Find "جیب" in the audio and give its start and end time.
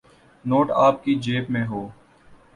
1.15-1.49